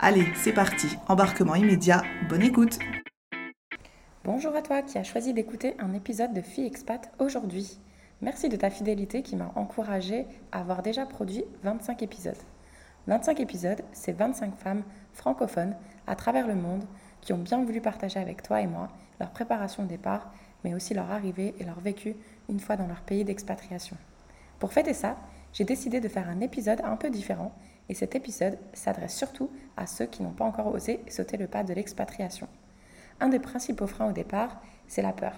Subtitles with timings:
[0.00, 2.78] Allez, c'est parti, embarquement immédiat, bonne écoute
[4.24, 7.78] Bonjour à toi qui as choisi d'écouter un épisode de Fille Expat aujourd'hui.
[8.20, 12.36] Merci de ta fidélité qui m'a encouragée à avoir déjà produit 25 épisodes.
[13.06, 16.84] 25 épisodes, c'est 25 femmes francophones à travers le monde
[17.20, 18.88] qui ont bien voulu partager avec toi et moi
[19.20, 20.32] leur préparation au départ,
[20.64, 22.16] mais aussi leur arrivée et leur vécu
[22.48, 23.96] une fois dans leur pays d'expatriation.
[24.58, 25.16] Pour fêter ça,
[25.52, 27.54] j'ai décidé de faire un épisode un peu différent,
[27.88, 31.64] et cet épisode s'adresse surtout à ceux qui n'ont pas encore osé sauter le pas
[31.64, 32.48] de l'expatriation.
[33.20, 35.34] Un des principaux freins au départ, c'est la peur.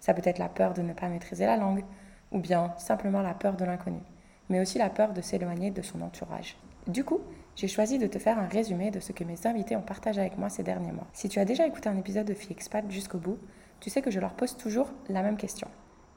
[0.00, 1.84] Ça peut être la peur de ne pas maîtriser la langue,
[2.32, 4.00] ou bien simplement la peur de l'inconnu,
[4.48, 6.56] mais aussi la peur de s'éloigner de son entourage.
[6.86, 7.20] Du coup,
[7.56, 10.36] j'ai choisi de te faire un résumé de ce que mes invités ont partagé avec
[10.36, 11.06] moi ces derniers mois.
[11.12, 13.38] Si tu as déjà écouté un épisode de Fille Expat jusqu'au bout,
[13.80, 15.68] tu sais que je leur pose toujours la même question.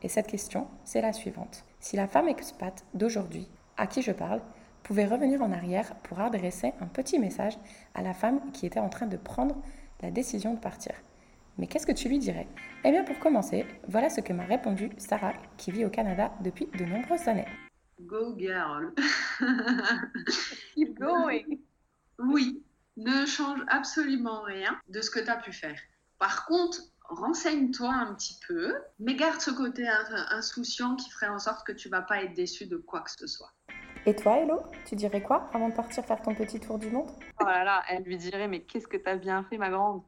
[0.02, 1.64] Et cette question, c'est la suivante.
[1.80, 4.42] Si la femme expat d'aujourd'hui, à qui je parle,
[4.88, 7.58] pouvait revenir en arrière pour adresser un petit message
[7.94, 9.62] à la femme qui était en train de prendre
[10.02, 10.94] la décision de partir.
[11.58, 12.48] Mais qu'est-ce que tu lui dirais?
[12.86, 16.68] Eh bien pour commencer, voilà ce que m'a répondu Sarah, qui vit au Canada depuis
[16.68, 17.48] de nombreuses années.
[18.00, 18.94] Go girl.
[20.76, 21.58] Keep going.
[22.20, 22.64] Oui,
[22.96, 25.80] ne change absolument rien de ce que tu as pu faire.
[26.18, 26.80] Par contre,
[27.10, 29.86] renseigne-toi un petit peu, mais garde ce côté
[30.30, 33.28] insouciant qui ferait en sorte que tu vas pas être déçu de quoi que ce
[33.28, 33.52] soit.
[34.08, 37.10] Et toi, Hello, tu dirais quoi avant de partir faire ton petit tour du monde?
[37.42, 40.02] Oh là là, elle lui dirait Mais qu'est-ce que tu as bien fait, ma grande?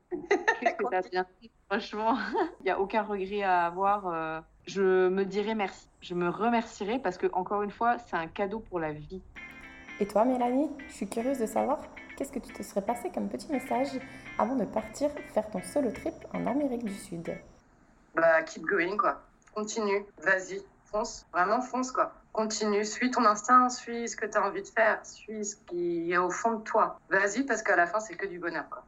[0.61, 2.17] Qu'est-ce que tu as bien fait Franchement,
[2.61, 4.07] il n'y a aucun regret à avoir.
[4.07, 5.89] euh, Je me dirais merci.
[5.99, 9.21] Je me remercierai parce que, encore une fois, c'est un cadeau pour la vie.
[9.99, 11.79] Et toi, Mélanie, je suis curieuse de savoir
[12.15, 13.99] qu'est-ce que tu te serais passé comme petit message
[14.37, 17.37] avant de partir faire ton solo trip en Amérique du Sud?
[18.15, 19.21] Bah, keep going, quoi.
[19.53, 21.25] Continue, vas-y, fonce.
[21.33, 22.13] Vraiment, fonce, quoi.
[22.33, 26.11] Continue, suis ton instinct, suis ce que tu as envie de faire, suis ce qui
[26.11, 26.99] est au fond de toi.
[27.09, 28.83] Vas-y, parce qu'à la fin, c'est que du bonheur, quoi.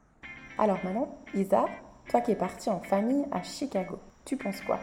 [0.58, 1.66] Alors maintenant, Isa,
[2.10, 4.80] toi qui es partie en famille à Chicago, tu penses quoi?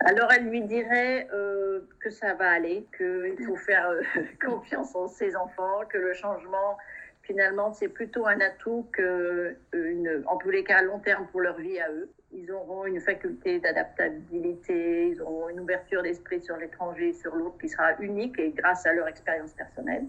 [0.00, 4.02] Alors elle lui dirait euh, que ça va aller, qu'il faut faire euh,
[4.44, 6.76] confiance en ses enfants, que le changement,
[7.22, 11.40] finalement, c'est plutôt un atout que, une, en tous les cas, à long terme pour
[11.40, 12.08] leur vie à eux.
[12.38, 17.68] Ils auront une faculté d'adaptabilité, ils auront une ouverture d'esprit sur l'étranger, sur l'autre qui
[17.68, 20.04] sera unique et grâce à leur expérience personnelle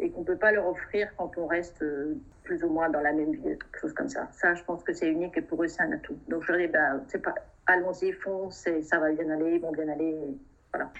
[0.00, 3.00] et qu'on ne peut pas leur offrir quand on reste euh, plus ou moins dans
[3.00, 4.28] la même ville, quelque chose comme ça.
[4.32, 6.16] Ça, je pense que c'est unique et pour eux, c'est un atout.
[6.28, 7.34] Donc, je leur dis, bah, c'est pas,
[7.66, 10.38] allons-y, fonce, et ça va bien aller, ils vont bien aller, et
[10.72, 10.90] voilà.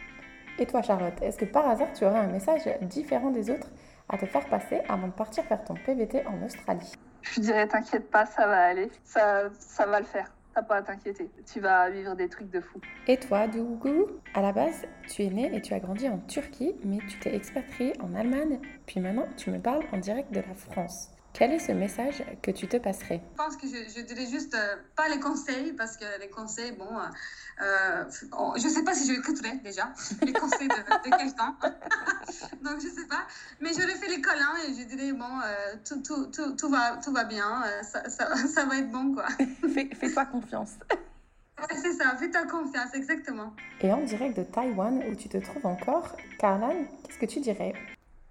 [0.58, 3.70] Et toi, Charlotte, est-ce que par hasard tu aurais un message différent des autres
[4.08, 6.92] à te faire passer avant de partir faire ton PVT en Australie?
[7.22, 8.90] Je dirais T'inquiète pas, ça va aller.
[9.04, 10.30] Ça, ça va le faire.
[10.54, 11.30] T'as pas à t'inquiéter.
[11.46, 12.80] Tu vas vivre des trucs de fou.
[13.06, 16.74] Et toi, Dougou À la base, tu es né et tu as grandi en Turquie,
[16.84, 20.54] mais tu t'es expatrié en Allemagne, puis maintenant tu me parles en direct de la
[20.54, 21.10] France.
[21.32, 24.54] Quel est ce message que tu te passerais Je pense que je, je dirais juste
[24.54, 28.92] euh, pas les conseils, parce que les conseils, bon, euh, euh, on- je sais pas
[28.94, 31.56] si je écouterai déjà les conseils de, de quelqu'un.
[32.64, 33.26] Donc, je sais pas.
[33.60, 36.96] Mais j'aurais fait les câlins et je dirais, bon, euh, tout, tout, tout, tout, va,
[37.04, 39.26] tout va bien, ça, ça, ça va être bon, quoi.
[39.74, 40.72] Fais- Fais-toi confiance.
[41.60, 43.52] Ouais, c'est ça, fais-toi confiance, exactement.
[43.80, 46.72] Et en direct de Taïwan, où tu te trouves encore, Carlan,
[47.04, 47.74] qu'est-ce que tu dirais?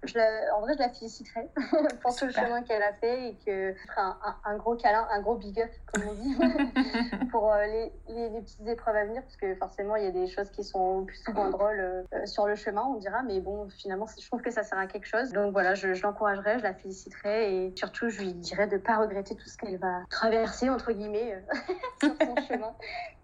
[0.04, 1.48] Je la- en vrai, je la féliciterais
[2.02, 5.20] pour tout le chemin qu'elle a fait et que un, un- un gros câlin, un
[5.20, 6.36] gros big up, comme on dit,
[7.32, 10.12] pour euh, les, les- les petites épreuves à venir, parce que forcément, il y a
[10.12, 13.40] des choses qui sont plus ou moins drôles euh, sur le chemin, on dira, mais
[13.40, 15.32] bon, finalement, je trouve que ça sert à quelque chose.
[15.32, 18.80] Donc voilà, je, je l'encouragerais, je la féliciterais et surtout, je lui dirais de ne
[18.80, 21.40] pas regretter tout ce qu'elle va traverser, entre guillemets, euh,
[22.02, 22.72] sur son chemin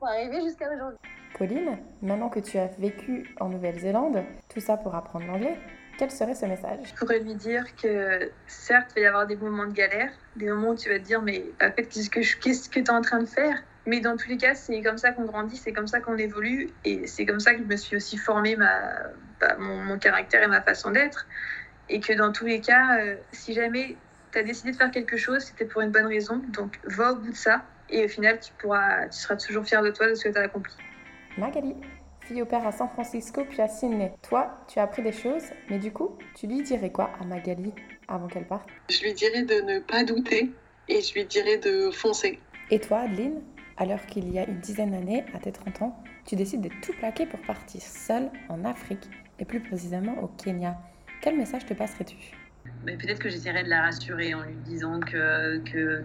[0.01, 0.99] pour arriver jusqu'à aujourd'hui.
[1.39, 5.57] Pauline, maintenant que tu as vécu en Nouvelle-Zélande, tout ça pour apprendre l'anglais,
[5.99, 6.79] quel serait ce message?
[6.85, 10.49] Je pourrais lui dire que certes, il va y avoir des moments de galère, des
[10.49, 13.21] moments où tu vas te dire mais en fait, qu'est-ce que tu es en train
[13.21, 13.63] de faire?
[13.87, 16.71] Mais dans tous les cas, c'est comme ça qu'on grandit, c'est comme ça qu'on évolue,
[16.85, 18.81] et c'est comme ça que je me suis aussi formé ma,
[19.41, 21.27] bah, mon, caractère et ma façon d'être.
[21.91, 23.97] Et que dans tous les cas, euh, si jamais
[24.33, 27.17] tu as décidé de faire quelque chose, c'était pour une bonne raison, donc va au
[27.17, 30.15] bout de ça, et au final, tu, pourras, tu seras toujours fier de toi, de
[30.15, 30.75] ce que tu as accompli.
[31.37, 31.77] Magali,
[32.25, 34.13] fille au père à San Francisco puis à Sydney.
[34.23, 37.73] Toi, tu as appris des choses, mais du coup, tu lui dirais quoi à Magali
[38.09, 38.69] avant qu'elle parte?
[38.91, 40.51] Je lui dirais de ne pas douter
[40.89, 42.39] et je lui dirais de foncer.
[42.71, 43.41] Et toi, Adeline
[43.77, 46.93] alors qu'il y a une dizaine d'années, à tes 30 ans, tu décides de tout
[46.93, 49.09] plaquer pour partir seule en Afrique,
[49.41, 50.79] et plus précisément au Kenya.
[51.21, 52.17] Quel message te passerais-tu?
[52.85, 55.59] Peut-être que j'essaierais de la rassurer en lui disant que,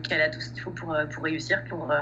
[0.07, 1.93] qu'elle a tout ce qu'il faut pour, pour réussir, pour,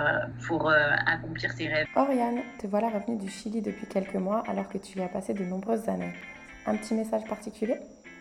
[0.47, 1.87] pour euh, accomplir ses rêves.
[1.95, 5.33] Oriane, te voilà revenue du Chili depuis quelques mois alors que tu y as passé
[5.33, 6.13] de nombreuses années.
[6.65, 7.77] Un petit message particulier?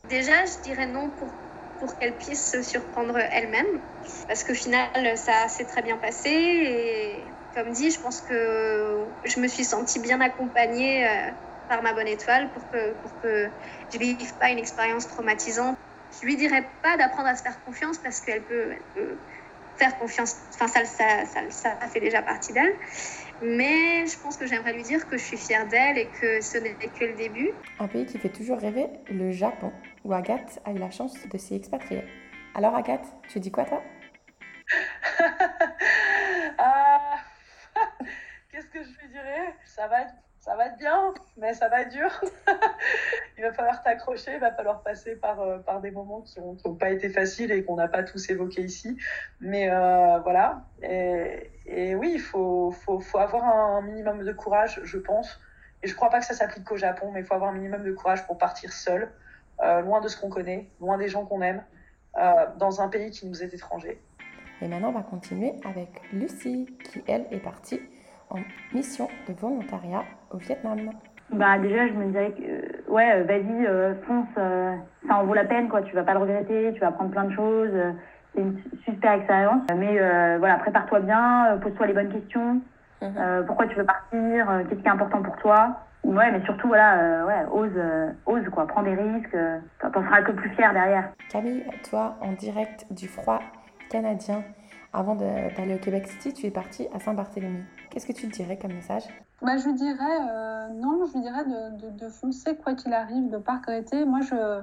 [0.08, 1.34] Déjà, je dirais non pour
[1.78, 3.66] pour qu'elle puisse se surprendre elle-même.
[4.28, 4.88] Parce qu'au final,
[5.18, 6.30] ça s'est très bien passé.
[6.30, 11.30] Et comme dit, je pense que je me suis sentie bien accompagnée euh,
[11.68, 13.50] par ma bonne étoile pour que, pour que
[13.92, 15.76] je ne vive pas une expérience traumatisante.
[16.10, 18.76] Je lui dirais pas d'apprendre à se faire confiance parce qu'elle peut,
[19.76, 20.36] faire confiance.
[20.54, 22.74] Enfin, ça, ça, ça, ça fait déjà partie d'elle.
[23.42, 26.56] Mais je pense que j'aimerais lui dire que je suis fière d'elle et que ce
[26.58, 27.50] n'est que le début.
[27.78, 29.72] Un pays qui fait toujours rêver, le Japon,
[30.04, 32.04] où Agathe a eu la chance de s'y expatrier.
[32.54, 33.82] Alors Agathe, tu dis quoi toi?
[36.58, 37.18] Ah,
[38.50, 39.54] Qu'est-ce que je lui dirais?
[39.66, 40.14] Ça va être
[40.46, 42.08] ça va être bien, mais ça va être dur.
[43.36, 46.74] il va falloir t'accrocher, il va falloir passer par, euh, par des moments qui n'ont
[46.76, 48.96] pas été faciles et qu'on n'a pas tous évoqués ici.
[49.40, 50.62] Mais euh, voilà.
[50.82, 55.40] Et, oui, il faut, faut, faut, avoir un minimum de courage, je pense.
[55.82, 57.54] Et je ne crois pas que ça s'applique qu'au Japon, mais il faut avoir un
[57.54, 59.10] minimum de courage pour partir seul,
[59.62, 61.62] euh, loin de ce qu'on connaît, loin des gens qu'on aime,
[62.56, 64.00] dans un pays qui nous est étranger.
[64.62, 67.78] Et maintenant, on va continuer avec Lucie, qui elle est partie
[68.30, 68.40] en
[68.72, 70.90] mission de volontariat au Vietnam.
[71.30, 74.28] Bah déjà je me dirais que euh, ouais euh, vas-y euh, fonce
[75.08, 75.82] ça en vaut la peine quoi.
[75.82, 77.72] Tu vas pas le regretter tu vas apprendre plein de choses
[78.34, 79.62] c'est une super expérience.
[79.76, 79.98] Mais
[80.38, 82.60] voilà prépare-toi bien pose-toi les bonnes questions.
[83.02, 83.44] Mhm.
[83.46, 85.80] pourquoi tu veux partir qu'est-ce qui est important pour toi?
[86.04, 87.78] Ouais mais surtout voilà ouais ose
[88.26, 88.66] ose quoi.
[88.66, 89.36] Prends des risques
[89.80, 91.10] t'en seras que plus fier derrière.
[91.30, 93.40] Camille toi en direct du froid
[93.90, 94.42] canadien
[94.92, 97.64] avant d'aller au Québec City, tu es partie à Saint-Barthélemy.
[97.90, 99.02] Qu'est-ce que tu dirais comme message?
[99.42, 103.28] Bah, Je lui dirais, euh, non, je lui dirais de, de, foncer quoi qu'il arrive,
[103.28, 104.04] de ne pas regretter.
[104.04, 104.62] Moi, je,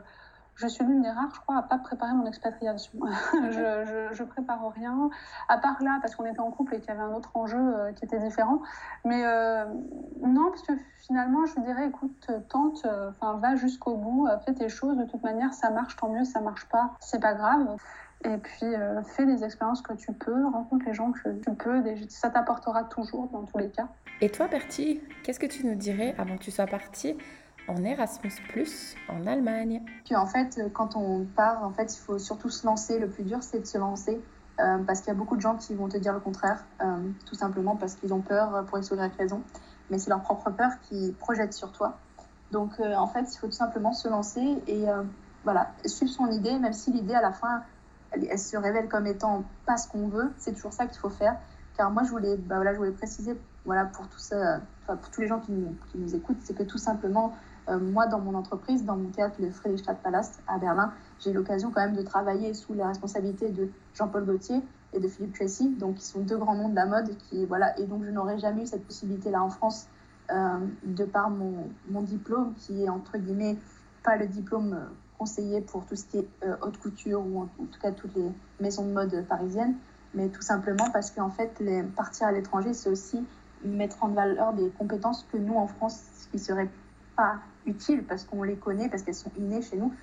[0.56, 3.00] je suis l'une des rares, je crois, à pas préparer mon expatriation.
[3.52, 5.10] je, je, prépare rien,
[5.48, 7.58] à part là, parce qu'on était en couple et qu'il y avait un autre enjeu
[7.58, 8.62] euh, qui était différent.
[9.06, 9.66] Mais euh,
[10.22, 14.70] non, parce que finalement, je lui dirais, écoute, tente, enfin, va jusqu'au bout, fais tes
[14.70, 14.98] choses.
[14.98, 17.78] De toute manière, ça marche, tant mieux, ça marche pas, c'est pas grave.
[18.26, 18.74] Et puis,
[19.04, 23.28] fais les expériences que tu peux, rencontre les gens que tu peux, ça t'apportera toujours
[23.28, 23.90] dans tous les cas.
[24.22, 27.18] Et toi, Bertie, qu'est-ce que tu nous dirais avant que tu sois partie
[27.68, 28.32] en Erasmus
[29.10, 29.84] en Allemagne?
[30.16, 33.00] En fait, quand on part, en fait, il faut surtout se lancer.
[33.00, 34.22] Le plus dur, c'est de se lancer.
[34.60, 37.10] Euh, parce qu'il y a beaucoup de gens qui vont te dire le contraire, euh,
[37.26, 39.42] tout simplement parce qu'ils ont peur pour X ou raison.
[39.90, 41.98] Mais c'est leur propre peur qui projette sur toi.
[42.52, 44.86] Donc en fait, il faut tout simplement se lancer et
[45.44, 47.64] voilà, suivre son idée, même si l'idée à la fin
[48.14, 50.32] elle, se révèle comme étant pas ce qu'on veut.
[50.38, 51.38] C'est toujours ça qu'il faut faire.
[51.76, 55.22] Car moi, je voulais, bah voilà, je voulais préciser, voilà, pour tout ça, pour tous
[55.22, 57.34] les gens qui nous, écoutent, c'est que tout simplement,
[57.70, 61.82] euh, moi, dans mon entreprise, dans mon théâtre, le Friedrichstadtpalast à Berlin, j'ai l'occasion quand
[61.82, 66.06] même de travailler sous la responsabilité de Jean-Paul Gaultier et de Philippe Tracy, donc qui
[66.06, 68.68] sont deux grands noms de la mode, qui voilà, et donc je n'aurais jamais eu
[68.68, 69.88] cette possibilité-là en France
[70.32, 73.58] euh, de par mon, mon, diplôme, qui est entre guillemets
[74.04, 74.86] pas le diplôme euh,
[75.18, 76.28] conseiller pour tout ce qui est
[76.62, 78.30] haute couture ou en, tout cas toutes les
[78.60, 79.76] maisons de mode parisiennes,
[80.14, 83.24] mais tout simplement parce qu'en fait, les, partir à l'étranger, c'est aussi
[83.64, 86.70] mettre en valeur des compétences que nous, en France, qui ne seraient
[87.16, 89.94] pas utiles parce qu'on les connaît, parce qu'elles sont innées chez nous.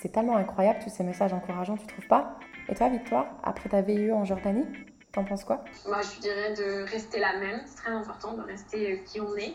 [0.00, 2.38] C'est tellement incroyable tous ces messages encourageants, tu trouves pas?
[2.68, 4.66] Et toi, Victoire, après ta VIE en Jordanie,
[5.12, 5.64] t'en penses quoi?
[5.86, 7.60] Moi, je dirais de rester la même.
[7.64, 9.54] C'est très important de rester euh, qui on est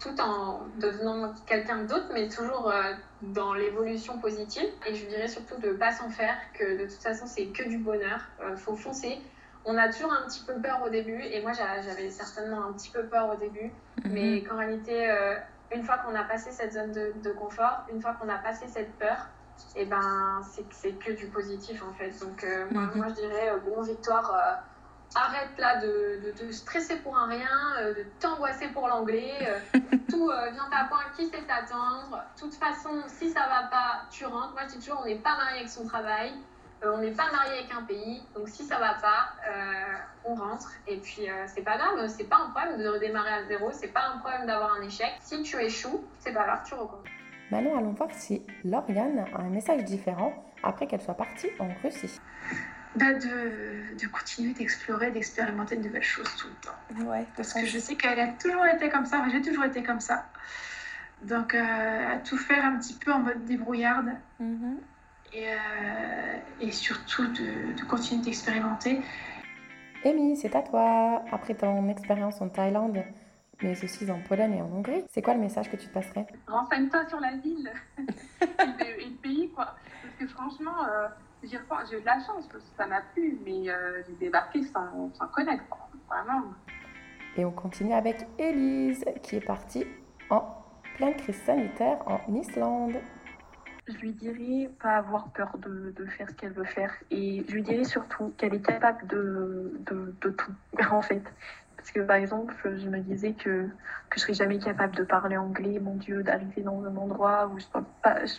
[0.00, 4.66] tout en devenant quelqu'un d'autre, mais toujours euh, dans l'évolution positive.
[4.88, 7.68] Et je dirais surtout de ne pas s'en faire, que de toute façon, c'est que
[7.68, 8.20] du bonheur.
[8.40, 9.18] Il euh, faut foncer.
[9.64, 12.90] On a toujours un petit peu peur au début, et moi j'avais certainement un petit
[12.90, 13.72] peu peur au début,
[14.04, 14.12] mhm.
[14.12, 15.36] mais qu'en réalité, euh,
[15.74, 18.92] une fois qu'on a passé cette zone de, confort, une fois qu'on a passé cette
[18.98, 19.28] peur,
[19.76, 22.10] et eh ben c'est que du positif en fait.
[22.20, 22.90] Donc moi, mhm.
[22.96, 24.62] moi, je dirais, bon, victoire
[25.14, 29.34] arrête là de, te stresser pour un rien, euh, de t'angoisser pour l'anglais.
[29.42, 29.78] euh,
[30.10, 32.22] tout euh, vient à point, qui sait t'attendre.
[32.36, 34.52] De toute façon, si ça va pas, tu rentres.
[34.52, 36.32] Moi, je dis toujours, on n'est pas marié avec son travail.
[36.84, 38.22] Euh, on n'est pas marié avec un pays.
[38.34, 40.72] Donc, si ça va pas, euh, on rentre.
[40.86, 42.06] Et puis, euh, c'est pas grave.
[42.08, 43.70] C'est pas un problème de redémarrer à zéro.
[43.72, 45.12] C'est pas un problème d'avoir un échec.
[45.20, 47.06] Si tu échoues, c'est pas grave, tu recommences.
[47.50, 52.20] Maintenant, allons voir si Lauriane a un message différent après qu'elle soit partie en Russie.
[52.94, 57.10] Bah de, de continuer d'explorer, d'expérimenter de nouvelles choses tout le temps.
[57.10, 60.00] Ouais, Parce que je sais qu'elle a toujours été comme ça, j'ai toujours été comme
[60.00, 60.26] ça.
[61.22, 64.12] Donc, euh, à tout faire un petit peu en mode débrouillarde.
[64.40, 64.78] Mhm.
[65.34, 69.00] Et, euh, et surtout de, de continuer d'expérimenter.
[70.04, 71.22] Amy, c'est à toi.
[71.30, 73.02] Après ton expérience en Thaïlande,
[73.62, 76.26] mais aussi en Pologne et en Hongrie, c'est quoi le message que tu te passerais?
[76.46, 79.76] Renseigne-toi sur la ville et, le, pays, quoi.
[80.02, 81.08] Parce que franchement, euh,
[81.44, 85.12] j'ai eu de la chance parce que ça m'a plu, mais euh, j'ai débarqué sans,
[85.14, 85.88] sans connaître, quoi.
[86.08, 86.42] Vraiment.
[87.36, 89.86] Et on continue avec Élise, qui est partie
[90.28, 90.42] en
[90.96, 92.96] pleine crise sanitaire en Islande.
[93.88, 97.52] Je lui dirais pas avoir peur de, de faire ce qu'elle veut faire et je
[97.54, 100.52] lui dirais surtout qu'elle est capable de, de, tout
[100.90, 101.22] en fait.
[101.76, 105.36] Parce que par exemple, je me disais que, que je serais jamais capable de parler
[105.36, 107.80] anglais, mon Dieu, d'arriver dans un endroit où je peux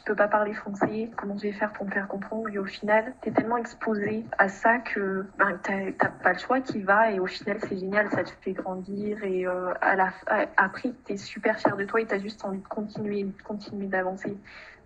[0.05, 2.47] peux pas parler français, comment je vais faire pour me faire comprendre?
[2.49, 6.39] Et au final, tu es tellement exposé à ça que ben, t'as t'as pas le
[6.39, 9.95] choix qui va et au final c'est génial, ça te fait grandir et euh, à
[9.97, 12.67] la, à- après tu es super fier de toi et tu as juste envie de
[12.67, 14.37] continuer, de continuer d'avancer.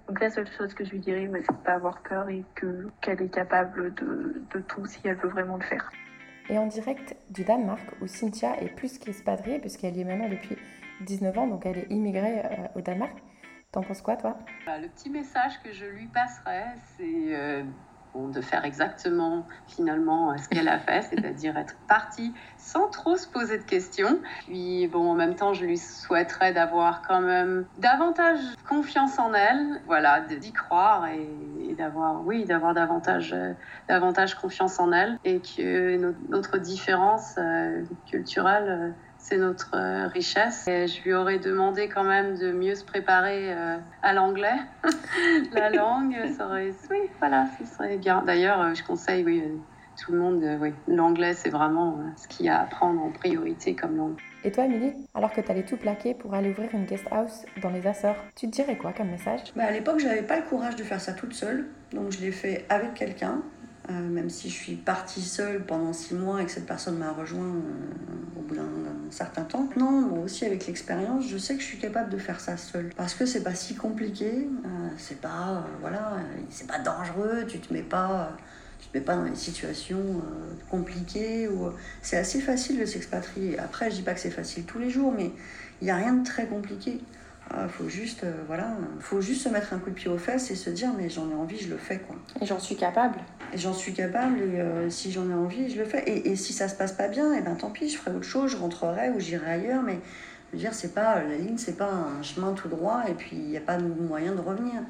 [0.07, 2.87] Donc la seule chose que je lui dirais, c'est de pas avoir peur et que
[3.01, 5.89] qu'elle est capable de, de tout si elle veut vraiment le faire.
[6.49, 10.57] Et en direct du Danemark, où Cynthia est plus qu'expatriée, puisqu'elle y est maintenant depuis
[11.01, 13.17] 19 ans, donc elle est immigrée euh, au Danemark.
[13.73, 14.37] T'en penses quoi, toi?
[14.63, 16.63] Voilà, Le petit message que je lui passerai,
[16.95, 17.63] c'est euh,
[18.27, 23.27] de faire exactement finalement euh, ce qu'elle a fait, c'est-à-dire être partie sans trop se
[23.27, 24.21] poser de questions.
[24.45, 29.81] Puis bon, en même temps, je lui souhaiterais d'avoir quand même davantage confiance en elle,
[29.85, 33.53] voilà, d'y croire et, d'avoir, oui, d'avoir davantage, euh,
[33.87, 38.95] davantage confiance en elle et que no- notre différence euh, culturelle.
[39.27, 40.67] C'est notre euh, richesse.
[40.67, 44.55] Et je lui aurais demandé quand même de mieux se préparer euh, à l'anglais.
[45.53, 46.71] La langue, ça aurait...
[46.89, 48.23] Oui, voilà, ce serait bien.
[48.25, 49.57] D'ailleurs, euh, je conseille, oui, euh,
[49.97, 53.01] tout le monde, euh, oui, l'anglais, c'est vraiment euh, ce qu'il y a à apprendre
[53.01, 54.17] en priorité comme langue.
[54.43, 57.69] Et toi, Émilie, alors que t'allais tout plaquer pour aller ouvrir une guest house dans
[57.69, 59.41] les Açores, tu te dirais quoi comme message?
[59.55, 62.31] Bah, à l'époque, j'avais pas le courage de faire ça toute seule, donc je l'ai
[62.31, 63.41] fait avec quelqu'un.
[63.89, 67.11] Euh, même si je suis partie seule pendant six mois et que cette personne m'a
[67.11, 68.67] rejoint euh, au bout d'un
[69.11, 69.69] certain temps.
[69.77, 72.89] Non, moi aussi avec l'expérience, je sais que je suis capable de faire ça seule.
[72.97, 76.17] Parce que c'est pas si compliqué, euh, c'est pas, voilà,
[76.49, 78.35] c'est pas dangereux, tu te mets pas,
[78.79, 81.47] tu te mets pas dans des situations euh, compliquées.
[81.47, 81.69] Ou,
[82.01, 83.57] c'est assez facile de s'expatrier.
[83.59, 85.31] Après, je dis pas que c'est facile tous les jours, mais
[85.81, 86.99] il n'y a rien de très compliqué.
[87.49, 90.51] Il faut juste, euh, voilà, faut juste se mettre un coup de pied aux fesses
[90.51, 92.15] et se dire mais j'en ai envie, je le fais quoi.
[92.41, 93.19] Et j'en suis capable.
[93.53, 96.03] Et j'en suis capable et euh, si j'en ai envie, je le fais.
[96.07, 98.25] Et, et si ça se passe pas bien, et ben tant pis, je ferai autre
[98.25, 99.81] chose, je rentrerai ou j'irai ailleurs.
[99.81, 99.99] Mais
[100.51, 103.35] je veux dire, c'est pas la ligne, c'est pas un chemin tout droit et puis
[103.35, 104.81] il n'y a pas de moyen de revenir.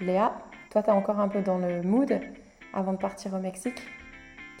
[0.00, 0.32] Léa,
[0.70, 2.20] toi, t'es encore un peu dans le mood
[2.72, 3.82] avant de partir au Mexique?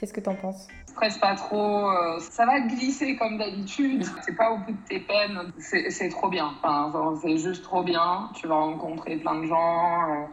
[0.00, 0.66] Qu'est-ce que t'en penses?
[0.86, 4.02] Stresse pas trop, euh, ça va glisser comme d'habitude.
[4.22, 6.52] C'est pas au bout de tes peines, c'est trop bien.
[6.62, 6.90] Enfin,
[7.20, 8.30] c'est juste trop bien.
[8.34, 10.10] Tu vas rencontrer plein de gens.
[10.10, 10.24] euh,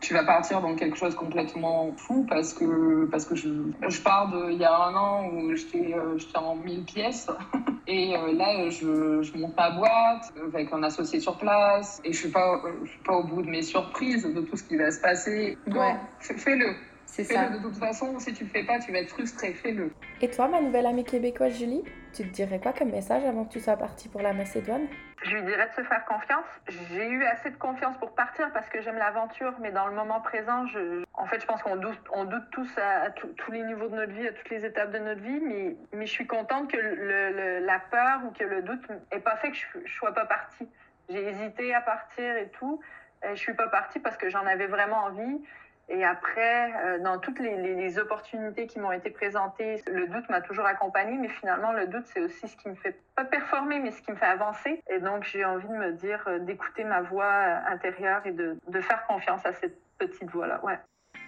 [0.00, 3.48] tu vas partir dans quelque chose complètement fou parce que, parce que je,
[3.88, 7.28] je pars de il y a un an où j'étais euh, en mille pièces
[7.88, 12.30] et là je, je monte ma boîte avec un associé sur place et je suis
[12.30, 15.00] pas, je suis pas au bout de mes surprises de tout ce qui va se
[15.00, 15.56] passer.
[15.66, 15.96] Ouais.
[16.20, 16.74] fais- fais-le.
[17.06, 17.48] C'est ça.
[17.48, 19.92] de toute façon, si tu le fais pas, tu vas être frustré, fais-le.
[20.20, 21.82] Et toi, ma nouvelle amie québécoise Julie,
[22.12, 24.86] tu te dirais quoi comme message avant que tu sois partie pour la Macédoine?
[25.22, 26.44] Je lui dirais de se faire confiance.
[26.92, 30.20] J'ai eu assez de confiance pour partir parce que j'aime l'aventure, mais dans le moment
[30.20, 33.50] présent, je, en fait, je pense qu'on doute, on doute tous à, à tous tous
[33.50, 36.12] les niveaux de notre vie, à toutes les étapes de notre vie, mais, mais je
[36.12, 36.94] suis contente que le,
[37.32, 38.82] le- la peur ou que le doute
[39.12, 40.68] n'ait pas fait que je, je sois pas partie.
[41.08, 42.80] J'ai hésité à partir et tout.
[43.24, 45.40] Et je suis pas partie parce que j'en avais vraiment envie.
[45.88, 50.28] Et après, euh, dans toutes les, les- les opportunités qui m'ont été présentées, le doute
[50.28, 53.78] m'a toujours accompagnée, mais finalement, le doute, c'est aussi ce qui me fait pas performer,
[53.78, 54.82] mais ce qui me fait avancer.
[54.90, 58.58] Et donc, j'ai envie de me dire, euh, d'écouter ma voix euh, intérieure et de,
[58.66, 60.60] de faire confiance à cette petite voix-là.
[60.64, 60.78] Ouais.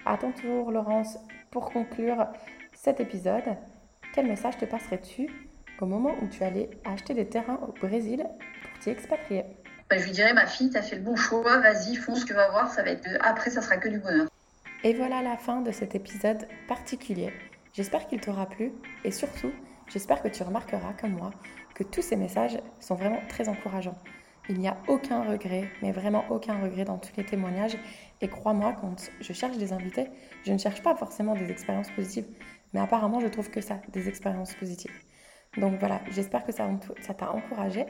[0.04, 1.18] À ton tour, Laurence,
[1.50, 2.26] pour conclure
[2.72, 3.44] cet épisode,
[4.14, 5.28] quel message te passerais-tu
[5.80, 8.24] au moment où tu allais acheter des terrains au Brésil
[8.62, 9.44] pour t'y expatrier?
[9.90, 12.50] Bah, je lui dirais, ma fille, t'as fait le bon choix, vas-y, fonce, tu vas
[12.50, 13.08] voir, ça va être.
[13.20, 14.27] Après, ça sera que du bonheur.
[14.84, 17.32] Et voilà la fin de cet épisode particulier.
[17.72, 18.72] J'espère qu'il t'aura plu
[19.04, 19.50] et surtout,
[19.88, 21.32] j'espère que tu remarqueras comme moi
[21.74, 23.98] que tous ces messages sont vraiment très encourageants.
[24.48, 27.76] Il n'y a aucun regret, mais vraiment aucun regret dans tous les témoignages.
[28.20, 30.06] Et crois-moi, quand je cherche des invités,
[30.46, 32.26] je ne cherche pas forcément des expériences positives,
[32.72, 34.94] mais apparemment je trouve que ça, des expériences positives.
[35.56, 37.84] Donc voilà, j'espère que ça t'a encouragé.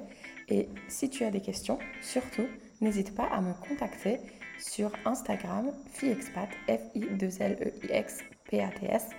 [0.48, 2.46] Et si tu as des questions, surtout,
[2.80, 4.20] n'hésite pas à me contacter
[4.58, 9.10] sur Instagram, FiExpat, F-I-2-L-E-I-X-P-A-T-S.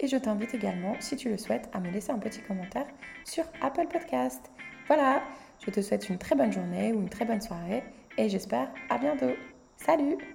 [0.00, 2.86] Et je t'invite également, si tu le souhaites, à me laisser un petit commentaire
[3.24, 4.50] sur Apple Podcast.
[4.86, 5.22] Voilà,
[5.64, 7.84] je te souhaite une très bonne journée ou une très bonne soirée
[8.18, 9.32] et j'espère à bientôt.
[9.76, 10.33] Salut